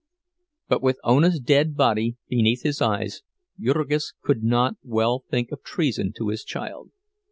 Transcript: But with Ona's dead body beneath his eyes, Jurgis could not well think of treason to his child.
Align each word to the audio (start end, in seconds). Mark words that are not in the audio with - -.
But 0.67 0.81
with 0.81 0.97
Ona's 1.03 1.39
dead 1.39 1.75
body 1.77 2.17
beneath 2.27 2.63
his 2.63 2.81
eyes, 2.81 3.21
Jurgis 3.59 4.13
could 4.23 4.41
not 4.43 4.77
well 4.81 5.23
think 5.29 5.51
of 5.51 5.61
treason 5.61 6.11
to 6.17 6.29
his 6.29 6.43
child. 6.43 6.89